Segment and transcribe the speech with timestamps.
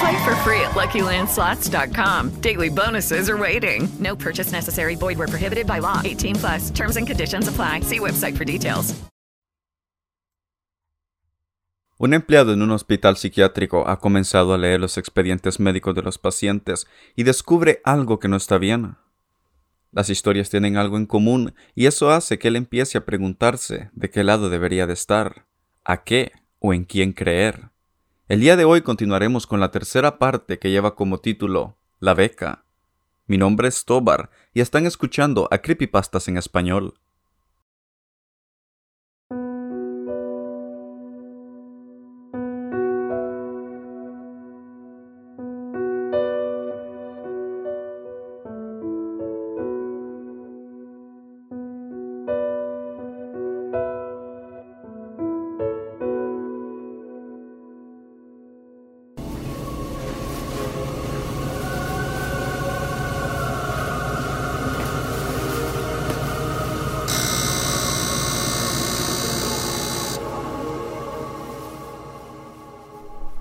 [0.00, 2.40] Play for free at LuckyLandSlots.com.
[2.40, 3.88] Daily bonuses are waiting.
[3.98, 4.94] No purchase necessary.
[4.94, 6.00] Void were prohibited by law.
[6.04, 6.70] 18 plus.
[6.70, 7.80] Terms and conditions apply.
[7.80, 8.94] See website for details.
[12.00, 16.16] Un empleado en un hospital psiquiátrico ha comenzado a leer los expedientes médicos de los
[16.16, 16.86] pacientes
[17.16, 18.94] y descubre algo que no está bien.
[19.90, 24.10] Las historias tienen algo en común y eso hace que él empiece a preguntarse de
[24.10, 25.46] qué lado debería de estar,
[25.84, 26.30] a qué
[26.60, 27.70] o en quién creer.
[28.28, 32.66] El día de hoy continuaremos con la tercera parte que lleva como título La beca.
[33.26, 36.92] Mi nombre es Tobar y están escuchando a Creepypastas en español.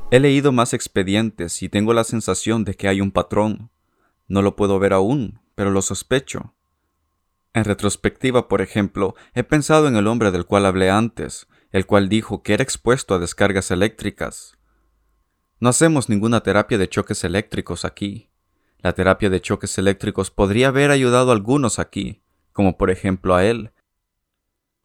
[0.10, 3.72] He leído más expedientes y tengo la sensación de que hay un patrón.
[4.30, 6.56] No lo puedo ver aún, pero lo sospecho.
[7.54, 12.08] En retrospectiva, por ejemplo, he pensado en el hombre del cual hablé antes, el cual
[12.08, 14.58] dijo que era expuesto a descargas eléctricas.
[15.60, 18.30] No hacemos ninguna terapia de choques eléctricos aquí.
[18.78, 22.22] La terapia de choques eléctricos podría haber ayudado a algunos aquí,
[22.54, 23.72] como por ejemplo a él.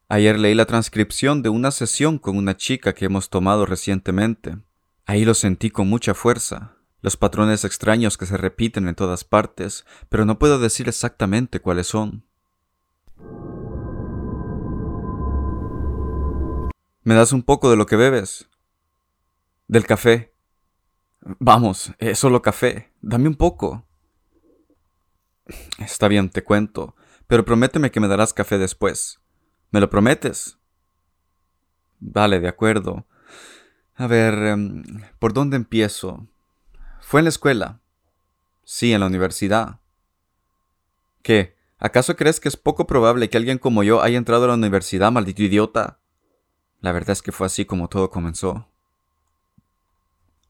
[0.09, 4.57] Ayer leí la transcripción de una sesión con una chica que hemos tomado recientemente.
[5.05, 9.85] Ahí lo sentí con mucha fuerza, los patrones extraños que se repiten en todas partes,
[10.07, 12.25] pero no puedo decir exactamente cuáles son.
[17.03, 18.47] ¿Me das un poco de lo que bebes?
[19.67, 20.33] Del café.
[21.19, 22.93] Vamos, es solo café.
[23.01, 23.85] Dame un poco.
[25.79, 26.95] Está bien, te cuento,
[27.27, 29.19] pero prométeme que me darás café después.
[29.71, 30.57] ¿Me lo prometes?
[31.99, 33.05] Vale, de acuerdo.
[33.95, 34.83] A ver, em,
[35.19, 36.27] ¿por dónde empiezo?
[37.01, 37.79] Fue en la escuela.
[38.63, 39.79] Sí, en la universidad.
[41.21, 41.55] ¿Qué?
[41.77, 45.11] ¿Acaso crees que es poco probable que alguien como yo haya entrado a la universidad,
[45.11, 45.99] maldito idiota?
[46.79, 48.69] La verdad es que fue así como todo comenzó.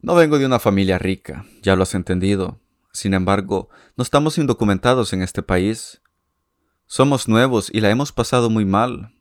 [0.01, 2.59] No vengo de una familia rica, ya lo has entendido.
[2.91, 6.01] Sin embargo, no estamos indocumentados en este país.
[6.85, 9.13] Somos nuevos y la hemos pasado muy mal.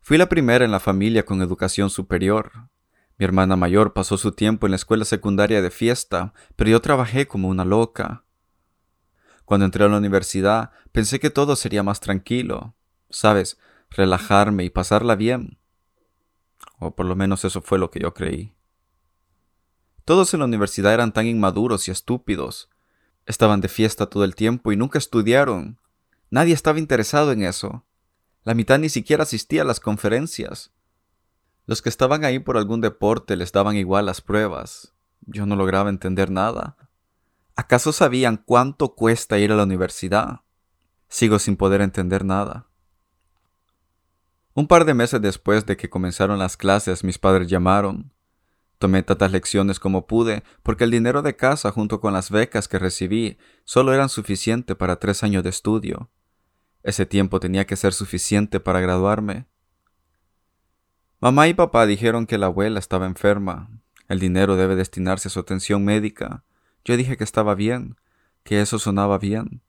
[0.00, 2.70] Fui la primera en la familia con educación superior.
[3.22, 7.28] Mi hermana mayor pasó su tiempo en la escuela secundaria de fiesta, pero yo trabajé
[7.28, 8.24] como una loca.
[9.44, 12.74] Cuando entré a la universidad, pensé que todo sería más tranquilo,
[13.10, 13.58] sabes,
[13.90, 15.56] relajarme y pasarla bien.
[16.80, 18.56] O por lo menos eso fue lo que yo creí.
[20.04, 22.70] Todos en la universidad eran tan inmaduros y estúpidos.
[23.24, 25.78] Estaban de fiesta todo el tiempo y nunca estudiaron.
[26.28, 27.84] Nadie estaba interesado en eso.
[28.42, 30.72] La mitad ni siquiera asistía a las conferencias.
[31.66, 34.94] Los que estaban ahí por algún deporte les daban igual las pruebas.
[35.20, 36.76] Yo no lograba entender nada.
[37.54, 40.40] ¿Acaso sabían cuánto cuesta ir a la universidad?
[41.08, 42.66] Sigo sin poder entender nada.
[44.54, 48.12] Un par de meses después de que comenzaron las clases, mis padres llamaron.
[48.78, 52.78] Tomé tantas lecciones como pude, porque el dinero de casa junto con las becas que
[52.78, 56.10] recibí solo eran suficiente para tres años de estudio.
[56.82, 59.46] Ese tiempo tenía que ser suficiente para graduarme.
[61.22, 63.70] Mamá y papá dijeron que la abuela estaba enferma.
[64.08, 66.42] El dinero debe destinarse a su atención médica.
[66.84, 67.94] Yo dije que estaba bien,
[68.42, 69.62] que eso sonaba bien.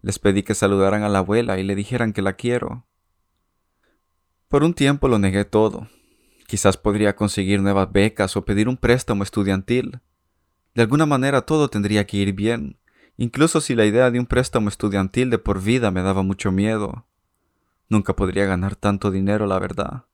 [0.00, 2.86] Les pedí que saludaran a la abuela y le dijeran que la quiero.
[4.48, 5.86] Por un tiempo lo negué todo.
[6.46, 10.00] Quizás podría conseguir nuevas becas o pedir un préstamo estudiantil.
[10.74, 12.78] De alguna manera todo tendría que ir bien,
[13.18, 17.04] incluso si la idea de un préstamo estudiantil de por vida me daba mucho miedo.
[17.90, 20.04] Nunca podría ganar tanto dinero, la verdad.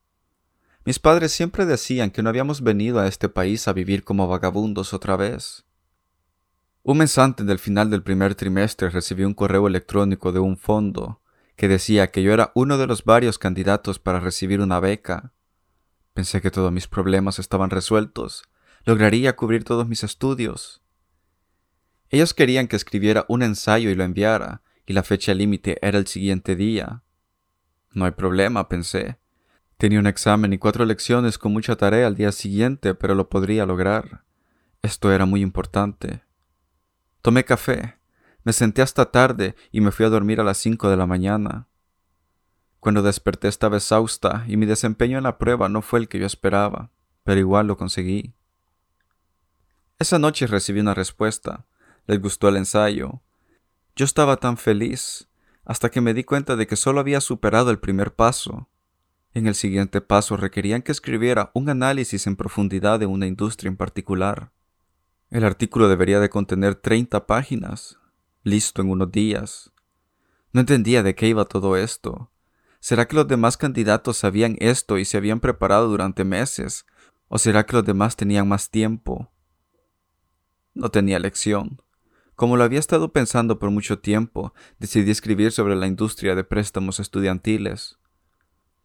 [0.87, 4.93] Mis padres siempre decían que no habíamos venido a este país a vivir como vagabundos
[4.93, 5.65] otra vez.
[6.81, 11.19] Un mes antes del final del primer trimestre recibí un correo electrónico de un fondo
[11.57, 15.33] que decía que yo era uno de los varios candidatos para recibir una beca
[16.13, 18.43] Pensé que todos mis problemas estaban resueltos.
[18.85, 20.81] Lograría cubrir todos mis estudios.
[22.11, 26.07] Ellos querían que escribiera un ensayo y lo enviara, y la fecha límite era el
[26.07, 27.03] siguiente día.
[27.91, 29.17] No hay problema, pensé.
[29.77, 33.65] Tenía un examen y cuatro lecciones con mucha tarea al día siguiente, pero lo podría
[33.65, 34.23] lograr.
[34.81, 36.23] Esto era muy importante.
[37.21, 37.97] Tomé café,
[38.43, 41.67] me senté hasta tarde y me fui a dormir a las cinco de la mañana.
[42.79, 46.25] Cuando desperté estaba exhausta y mi desempeño en la prueba no fue el que yo
[46.25, 46.89] esperaba,
[47.23, 48.33] pero igual lo conseguí.
[49.99, 51.65] Esa noche recibí una respuesta.
[52.05, 53.21] Les gustó el ensayo.
[53.95, 55.27] Yo estaba tan feliz
[55.65, 58.69] hasta que me di cuenta de que solo había superado el primer paso.
[59.33, 63.77] En el siguiente paso requerían que escribiera un análisis en profundidad de una industria en
[63.77, 64.51] particular.
[65.29, 67.99] El artículo debería de contener 30 páginas,
[68.43, 69.71] listo en unos días.
[70.53, 72.31] No entendía de qué iba todo esto,
[72.79, 76.85] ¿Será que los demás candidatos sabían esto y se habían preparado durante meses?
[77.27, 79.31] ¿O será que los demás tenían más tiempo?
[80.73, 81.81] No tenía elección.
[82.35, 86.99] Como lo había estado pensando por mucho tiempo, decidí escribir sobre la industria de préstamos
[86.99, 87.96] estudiantiles.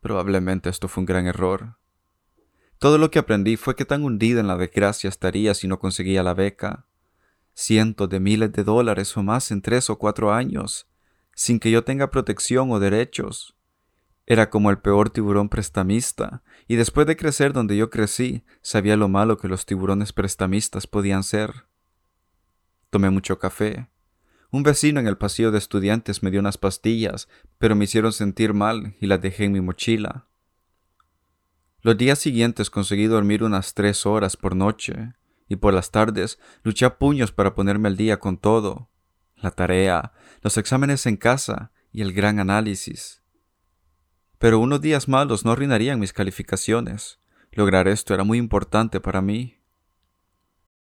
[0.02, 1.76] Probablemente esto fue un gran error.
[2.78, 6.24] Todo lo que aprendí fue que tan hundida en la desgracia estaría si no conseguía
[6.24, 6.86] la beca.
[7.54, 10.88] Cientos de miles de dólares o más en tres o cuatro años,
[11.36, 13.56] sin que yo tenga protección o derechos.
[14.26, 19.08] Era como el peor tiburón prestamista, y después de crecer donde yo crecí, sabía lo
[19.08, 21.66] malo que los tiburones prestamistas podían ser.
[22.90, 23.88] Tomé mucho café.
[24.52, 27.28] Un vecino en el pasillo de estudiantes me dio unas pastillas,
[27.58, 30.28] pero me hicieron sentir mal y las dejé en mi mochila.
[31.80, 35.14] Los días siguientes conseguí dormir unas tres horas por noche,
[35.48, 38.88] y por las tardes luché a puños para ponerme al día con todo,
[39.34, 43.22] la tarea, los exámenes en casa y el gran análisis
[44.42, 47.20] pero unos días malos no arruinarían mis calificaciones.
[47.52, 49.61] Lograr esto era muy importante para mí.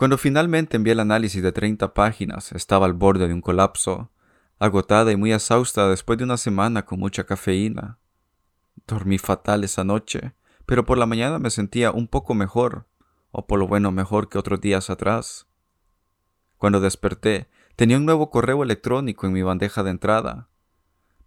[0.00, 4.10] Cuando finalmente envié el análisis de 30 páginas, estaba al borde de un colapso,
[4.58, 7.98] agotada y muy exhausta después de una semana con mucha cafeína.
[8.86, 10.32] Dormí fatal esa noche,
[10.64, 12.86] pero por la mañana me sentía un poco mejor,
[13.30, 15.48] o por lo bueno mejor que otros días atrás.
[16.56, 20.48] Cuando desperté, tenía un nuevo correo electrónico en mi bandeja de entrada.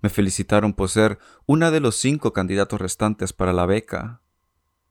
[0.01, 4.23] Me felicitaron por ser una de los cinco candidatos restantes para la beca.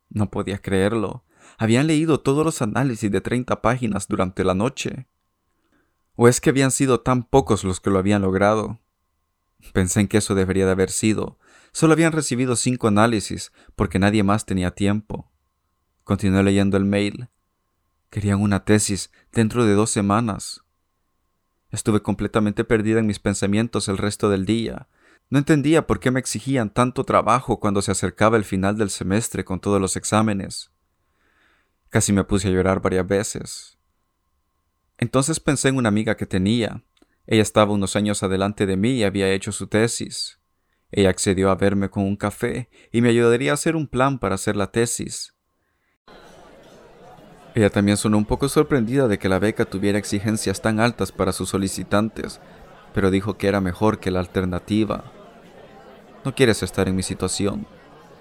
[0.08, 1.24] No podía creerlo
[1.58, 5.06] habían leído todos los análisis de 30 páginas durante la noche.
[6.14, 8.80] ¿O es que habían sido tan pocos los que lo habían logrado?
[9.72, 11.38] Pensé en que eso debería de haber sido.
[11.72, 15.30] Solo habían recibido cinco análisis porque nadie más tenía tiempo.
[16.04, 17.28] Continué leyendo el mail.
[18.10, 20.62] Querían una tesis dentro de dos semanas.
[21.70, 24.88] Estuve completamente perdida en mis pensamientos el resto del día.
[25.30, 29.46] No entendía por qué me exigían tanto trabajo cuando se acercaba el final del semestre
[29.46, 30.70] con todos los exámenes.
[31.92, 33.76] Casi me puse a llorar varias veces.
[34.96, 36.82] Entonces pensé en una amiga que tenía.
[37.26, 40.40] Ella estaba unos años adelante de mí y había hecho su tesis.
[40.90, 44.36] Ella accedió a verme con un café y me ayudaría a hacer un plan para
[44.36, 45.34] hacer la tesis.
[47.54, 51.32] Ella también sonó un poco sorprendida de que la beca tuviera exigencias tan altas para
[51.32, 52.40] sus solicitantes,
[52.94, 55.12] pero dijo que era mejor que la alternativa.
[56.24, 57.66] No quieres estar en mi situación.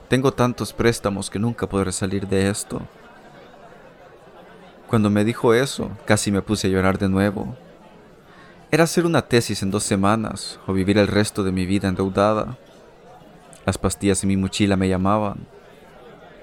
[0.10, 2.86] Tengo tantos préstamos que nunca podré salir de esto.
[4.92, 7.56] Cuando me dijo eso, casi me puse a llorar de nuevo.
[8.72, 12.58] Era hacer una tesis en dos semanas o vivir el resto de mi vida endeudada.
[13.66, 15.48] Las pastillas en mi mochila me llamaban.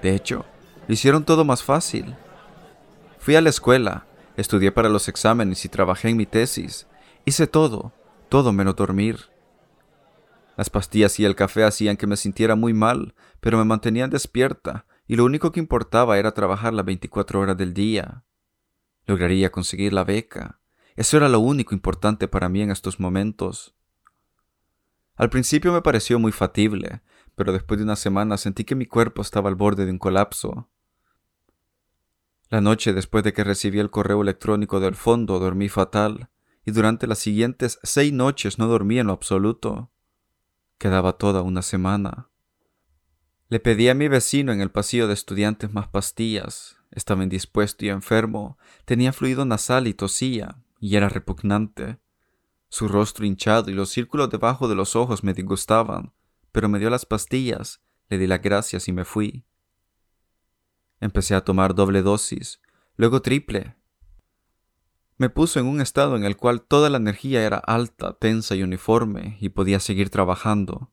[0.01, 0.47] De hecho,
[0.87, 2.15] lo hicieron todo más fácil.
[3.19, 6.87] Fui a la escuela, estudié para los exámenes y trabajé en mi tesis.
[7.25, 7.93] Hice todo,
[8.29, 9.29] todo menos dormir.
[10.57, 14.87] Las pastillas y el café hacían que me sintiera muy mal, pero me mantenían despierta
[15.05, 18.23] y lo único que importaba era trabajar las 24 horas del día.
[19.09, 20.59] Lograría conseguir la beca.
[20.95, 23.73] Eso era lo único importante para mí en estos momentos.
[25.15, 27.01] Al principio me pareció muy fatible,
[27.33, 30.69] pero después de una semana sentí que mi cuerpo estaba al borde de un colapso.
[32.51, 36.29] La noche después de que recibí el correo electrónico del fondo dormí fatal,
[36.63, 39.89] y durante las siguientes seis noches no dormí en lo absoluto.
[40.77, 42.29] Quedaba toda una semana.
[43.47, 47.89] Le pedí a mi vecino en el pasillo de estudiantes más pastillas, estaba indispuesto y
[47.89, 51.99] enfermo, tenía fluido nasal y tosía, y era repugnante.
[52.69, 56.13] Su rostro hinchado y los círculos debajo de los ojos me disgustaban,
[56.51, 59.45] pero me dio las pastillas, le di las gracias y me fui.
[60.99, 62.59] Empecé a tomar doble dosis,
[62.95, 63.75] luego triple.
[65.17, 68.63] Me puso en un estado en el cual toda la energía era alta, tensa y
[68.63, 70.91] uniforme, y podía seguir trabajando.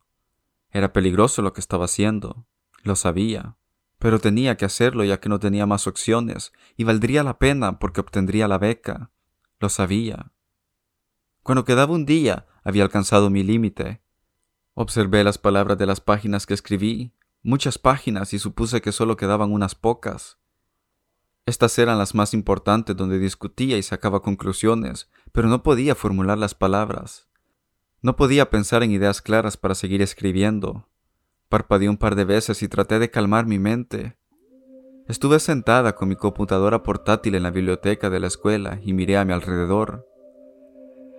[0.71, 2.47] Era peligroso lo que estaba haciendo,
[2.83, 3.57] lo sabía,
[3.99, 8.01] pero tenía que hacerlo ya que no tenía más opciones, y valdría la pena porque
[8.01, 9.11] obtendría la beca.
[9.59, 10.33] Lo sabía.
[11.43, 14.03] Cuando quedaba un día, había alcanzado mi límite.
[14.75, 17.13] Observé las palabras de las páginas que escribí,
[17.43, 20.39] muchas páginas, y supuse que solo quedaban unas pocas.
[21.47, 26.57] Estas eran las más importantes donde discutía y sacaba conclusiones, pero no podía formular las
[26.57, 27.29] palabras.
[28.03, 30.89] No podía pensar en ideas claras para seguir escribiendo.
[31.49, 34.17] Parpadeé un par de veces y traté de calmar mi mente.
[35.07, 39.25] Estuve sentada con mi computadora portátil en la biblioteca de la escuela y miré a
[39.25, 40.05] mi alrededor.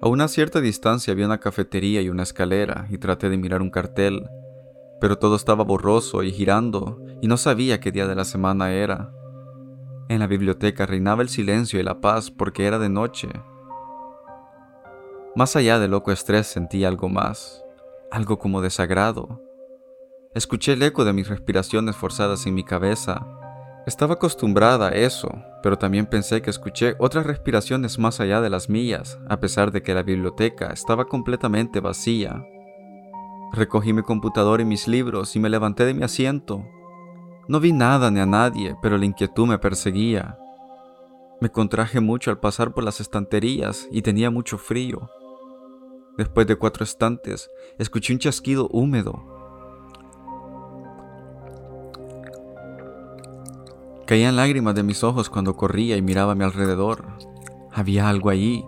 [0.01, 3.69] A una cierta distancia había una cafetería y una escalera y traté de mirar un
[3.69, 4.27] cartel,
[5.00, 9.13] pero todo estaba borroso y girando y no sabía qué día de la semana era.
[10.10, 13.29] En la biblioteca reinaba el silencio y la paz porque era de noche.
[15.38, 17.63] Más allá del loco estrés sentí algo más,
[18.12, 19.47] algo como desagrado,
[20.36, 23.25] Escuché el eco de mis respiraciones forzadas en mi cabeza.
[23.88, 25.29] Estaba acostumbrada a eso,
[25.63, 29.81] pero también pensé que escuché otras respiraciones más allá de las mías, a pesar de
[29.81, 32.46] que la biblioteca estaba completamente vacía.
[33.53, 36.65] Recogí mi computador y mis libros y me levanté de mi asiento.
[37.48, 40.38] No vi nada ni a nadie, pero la inquietud me perseguía.
[41.39, 45.10] Me contraje mucho al pasar por las estanterías y tenía mucho frío.
[46.17, 49.37] Después de cuatro estantes, escuché un chasquido húmedo
[54.08, 57.04] Caían lágrimas de mis ojos cuando corría y miraba mi alrededor.
[57.74, 58.64] Había algo allí,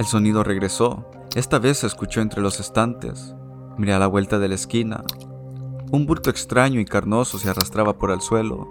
[0.00, 1.08] El sonido regresó.
[1.36, 3.36] Esta vez se escuchó entre los estantes.
[3.78, 5.04] Miré a la vuelta de la esquina.
[5.92, 8.66] Un bulto extraño y carnoso se arrastraba por el suelo.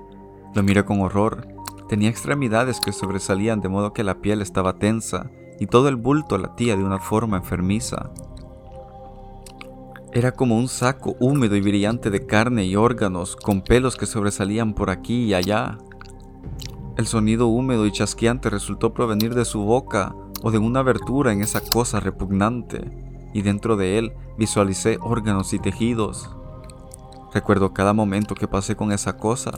[0.54, 1.48] Lo miré con horror.
[1.88, 6.38] Tenía extremidades que sobresalían de modo que la piel estaba tensa y todo el bulto
[6.38, 8.12] latía de una forma enfermiza.
[10.16, 14.74] Era como un saco húmedo y brillante de carne y órganos, con pelos que sobresalían
[14.74, 15.78] por aquí y allá.
[16.96, 21.42] El sonido húmedo y chasqueante resultó provenir de su boca o de una abertura en
[21.42, 22.90] esa cosa repugnante,
[23.34, 26.34] y dentro de él visualicé órganos y tejidos.
[27.34, 29.52] Recuerdo cada momento que pasé con esa cosa,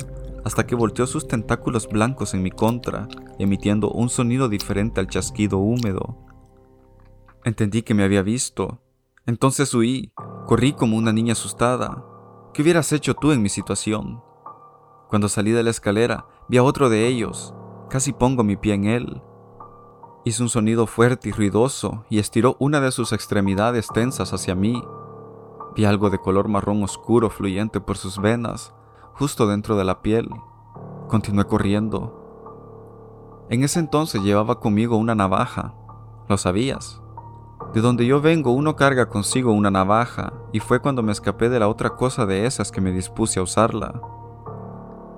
[0.43, 5.59] hasta que volteó sus tentáculos blancos en mi contra, emitiendo un sonido diferente al chasquido
[5.59, 6.17] húmedo.
[7.43, 8.81] Entendí que me había visto.
[9.27, 10.13] Entonces huí,
[10.47, 12.05] corrí como una niña asustada.
[12.53, 14.23] ¿Qué hubieras hecho tú en mi situación?
[15.09, 17.53] Cuando salí de la escalera, vi a otro de ellos.
[17.89, 19.21] Casi pongo mi pie en él.
[20.23, 24.81] Hizo un sonido fuerte y ruidoso y estiró una de sus extremidades tensas hacia mí.
[25.75, 28.73] Vi algo de color marrón oscuro fluyente por sus venas,
[29.15, 30.29] justo dentro de la piel.
[31.09, 33.45] Continué corriendo.
[33.49, 35.73] En ese entonces llevaba conmigo una navaja.
[36.29, 37.01] ¿Lo sabías?
[37.73, 41.59] De donde yo vengo uno carga consigo una navaja, y fue cuando me escapé de
[41.59, 44.01] la otra cosa de esas que me dispuse a usarla.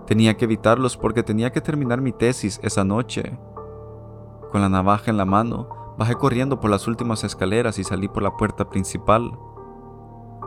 [0.07, 3.37] Tenía que evitarlos porque tenía que terminar mi tesis esa noche.
[4.51, 8.23] Con la navaja en la mano, bajé corriendo por las últimas escaleras y salí por
[8.23, 9.37] la puerta principal.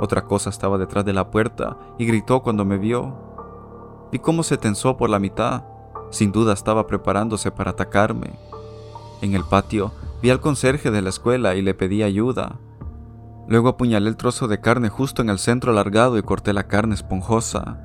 [0.00, 3.14] Otra cosa estaba detrás de la puerta y gritó cuando me vio.
[4.11, 5.62] Vi cómo se tensó por la mitad.
[6.11, 8.32] Sin duda estaba preparándose para atacarme.
[9.21, 9.92] En el patio
[10.23, 12.61] vi al conserje de la escuela y le pedí ayuda.
[13.49, 16.95] Luego apuñalé el trozo de carne justo en el centro alargado y corté la carne
[16.95, 17.81] esponjosa.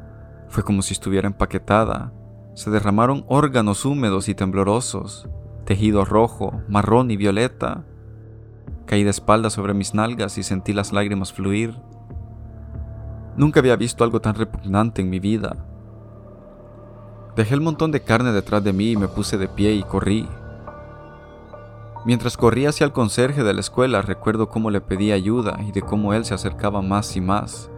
[0.48, 2.14] Fue como si estuviera empaquetada.
[2.54, 5.28] Se derramaron órganos húmedos y temblorosos,
[5.66, 7.86] tejido rojo, marrón y violeta.
[8.86, 11.76] Caí de espaldas sobre mis nalgas y sentí las lágrimas fluir.
[13.36, 15.66] Nunca había visto algo tan repugnante en mi vida.
[17.36, 20.28] Dejé el montón de carne detrás de mí y me puse de pie y corrí.
[22.08, 25.82] Mientras corría hacia el conserje de la escuela, recuerdo cómo le pedí ayuda y de
[25.82, 27.70] cómo él se acercaba más y más.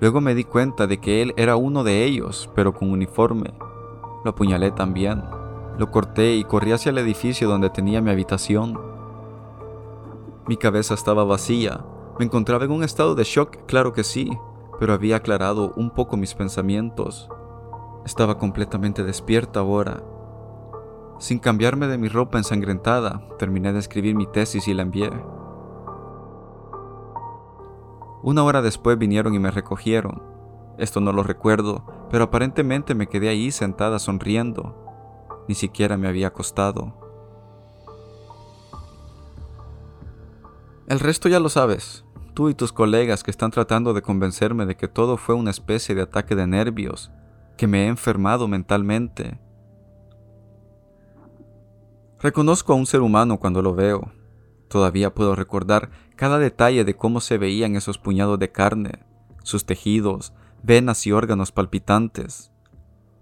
[0.00, 3.54] Luego me di cuenta de que él era uno de ellos, pero con uniforme.
[4.24, 5.22] Lo apuñalé también.
[5.78, 8.76] Lo corté y corrí hacia el edificio donde tenía mi habitación.
[10.48, 11.84] Mi cabeza estaba vacía.
[12.18, 14.36] Me encontraba en un estado de shock, claro que sí,
[14.80, 17.28] pero había aclarado un poco mis pensamientos.
[18.04, 20.02] Estaba completamente despierta ahora.
[21.18, 25.10] Sin cambiarme de mi ropa ensangrentada, terminé de escribir mi tesis y la envié.
[28.22, 30.22] Una hora después vinieron y me recogieron.
[30.78, 34.74] Esto no lo recuerdo, pero aparentemente me quedé ahí sentada sonriendo.
[35.48, 36.92] Ni siquiera me había acostado.
[40.86, 42.04] El resto ya lo sabes.
[42.34, 45.94] Tú y tus colegas que están tratando de convencerme de que todo fue una especie
[45.94, 47.10] de ataque de nervios
[47.56, 49.40] que me he enfermado mentalmente.
[52.20, 54.12] Reconozco a un ser humano cuando lo veo.
[54.68, 59.04] Todavía puedo recordar cada detalle de cómo se veían esos puñados de carne,
[59.42, 62.50] sus tejidos, venas y órganos palpitantes.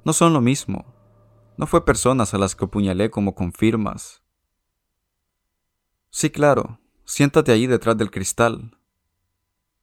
[0.04, 0.94] No son lo mismo.
[1.57, 4.22] No fue personas a las que apuñalé como confirmas.
[6.11, 8.78] Sí, claro, siéntate ahí detrás del cristal.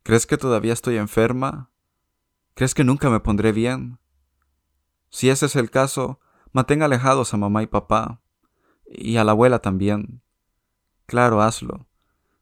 [0.03, 1.69] ¿Crees que todavía estoy enferma?
[2.53, 3.99] ¿Crees que nunca me pondré bien?
[5.09, 6.19] Si ese es el caso,
[6.53, 8.21] mantenga alejados a mamá y papá,
[8.91, 10.21] y a la abuela también.
[11.05, 11.87] Claro, hazlo.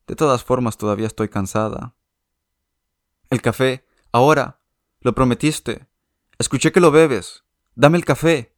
[0.08, 1.96] De todas formas, todavía estoy cansada.
[3.30, 4.60] El café, ahora.
[5.02, 5.88] Lo prometiste.
[6.38, 7.46] Escuché que lo bebes.
[7.76, 8.54] Dame el café.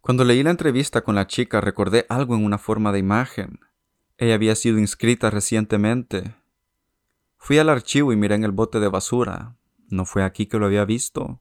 [0.00, 3.60] Cuando leí la entrevista con la chica recordé algo en una forma de imagen.
[4.16, 6.34] Ella había sido inscrita recientemente.
[7.36, 9.56] Fui al archivo y miré en el bote de basura.
[9.88, 11.40] ¿No fue aquí que lo había visto?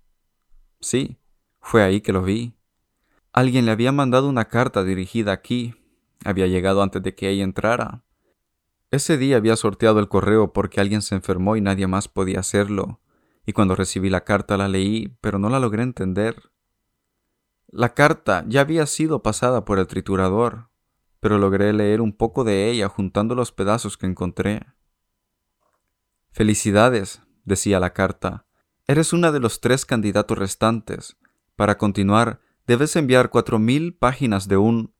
[0.80, 1.19] Sí,
[1.70, 2.56] fue ahí que lo vi.
[3.32, 5.76] Alguien le había mandado una carta dirigida aquí.
[6.26, 8.04] Había llegado antes de que ella entrara.
[8.90, 13.02] Ese día había sorteado el correo porque alguien se enfermó y nadie más podía hacerlo,
[13.46, 16.50] y cuando recibí la carta la leí, pero no la logré entender.
[17.68, 20.72] La carta ya había sido pasada por el triturador,
[21.20, 24.66] pero logré leer un poco de ella juntando los pedazos que encontré.
[26.32, 28.48] Felicidades, decía la carta.
[28.88, 31.16] Eres una de los tres candidatos restantes.
[31.60, 34.94] Para continuar, debes enviar cuatro mil páginas de un...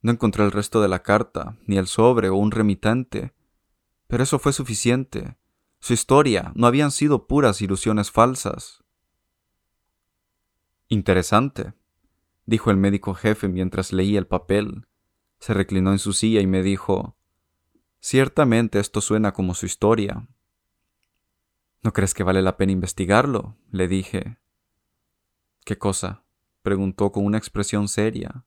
[0.00, 3.34] No encontré el resto de la carta, ni el sobre o un remitente.
[4.06, 5.36] Pero eso fue suficiente.
[5.80, 8.82] Su historia no habían sido puras ilusiones falsas.
[10.88, 11.74] Interesante.
[12.46, 14.86] dijo el médico jefe mientras leía el papel.
[15.38, 17.14] Se reclinó en su silla y me dijo,
[18.00, 20.28] Ciertamente esto suena como su historia.
[21.82, 23.58] ¿No crees que vale la pena investigarlo?
[23.70, 24.38] le dije.
[25.64, 26.24] ¿Qué cosa?
[26.62, 28.44] preguntó con una expresión seria.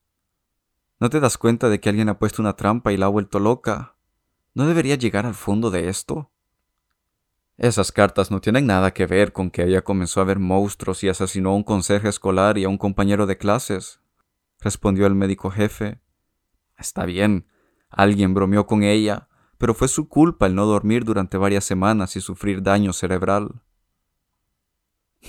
[0.99, 3.39] ¿No te das cuenta de que alguien ha puesto una trampa y la ha vuelto
[3.39, 3.95] loca?
[4.53, 6.32] ¿No debería llegar al fondo de esto?
[7.58, 11.10] Esas cartas no tienen nada que ver con que ella comenzó a ver monstruos y
[11.10, 13.99] asesinó a un conserje escolar y a un compañero de clases,
[14.60, 15.99] respondió el médico jefe.
[16.77, 17.47] Está bien,
[17.89, 19.27] alguien bromeó con ella,
[19.58, 23.63] pero fue su culpa el no dormir durante varias semanas y sufrir daño cerebral.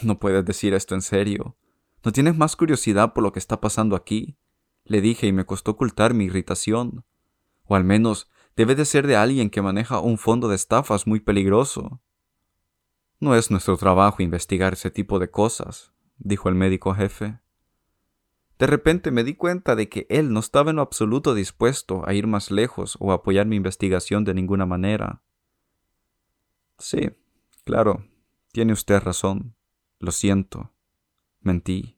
[0.02, 1.56] No puedes decir esto en serio.
[2.04, 4.36] ¿No tienes más curiosidad por lo que está pasando aquí?
[4.84, 7.04] Le dije y me costó ocultar mi irritación.
[7.64, 11.20] O al menos debe de ser de alguien que maneja un fondo de estafas muy
[11.20, 12.00] peligroso.
[13.20, 17.40] No es nuestro trabajo investigar ese tipo de cosas, dijo el médico jefe.
[18.58, 22.14] De repente me di cuenta de que él no estaba en lo absoluto dispuesto a
[22.14, 25.22] ir más lejos o a apoyar mi investigación de ninguna manera.
[26.78, 27.10] Sí,
[27.64, 28.04] claro,
[28.52, 29.54] tiene usted razón.
[30.00, 30.72] Lo siento.
[31.48, 31.96] Mentí.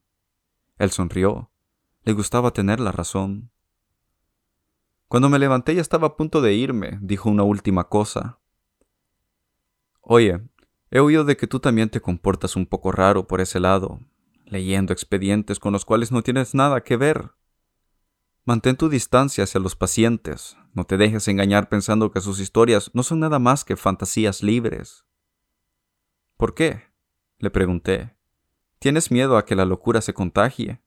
[0.79, 1.51] Él sonrió.
[2.05, 3.51] Le gustaba tener la razón.
[5.09, 8.39] Cuando me levanté ya estaba a punto de irme, dijo una última cosa.
[10.03, 10.41] Oye,
[10.93, 13.99] he oído de que tú también te comportas un poco raro por ese lado,
[14.45, 17.33] leyendo expedientes con los cuales no tienes nada que ver.
[18.45, 23.03] Mantén tu distancia hacia los pacientes, no te dejes engañar pensando que sus historias no
[23.03, 25.05] son nada más que fantasías libres.
[26.37, 26.85] ¿Por qué?
[27.39, 28.20] le pregunté.
[28.81, 30.81] ¿Tienes miedo a que la locura se contagie?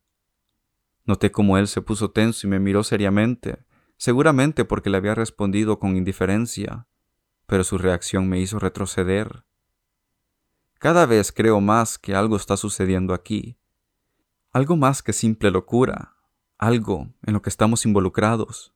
[1.06, 3.60] Noté cómo él se puso tenso y me miró seriamente,
[3.98, 6.88] seguramente porque le había respondido con indiferencia,
[7.46, 9.44] pero su reacción me hizo retroceder.
[10.80, 13.58] Cada vez creo más que algo está sucediendo aquí,
[14.52, 16.16] algo más que simple locura,
[16.58, 18.74] algo en lo que estamos involucrados.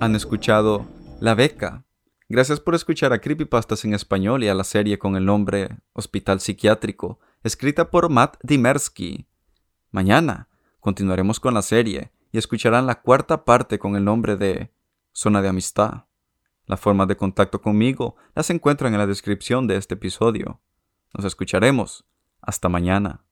[0.00, 0.86] Han escuchado
[1.20, 1.84] La Beca.
[2.30, 6.40] Gracias por escuchar a Creepypastas en español y a la serie con el nombre Hospital
[6.40, 9.26] Psiquiátrico, escrita por Matt Dimersky.
[9.96, 10.46] Mañana
[10.80, 14.70] continuaremos con la serie y escucharán la cuarta parte con el nombre de
[15.12, 16.04] Zona de Amistad.
[16.66, 20.60] La forma de contacto conmigo las encuentran en la descripción de este episodio.
[21.14, 22.04] Nos escucharemos.
[22.42, 23.25] Hasta mañana.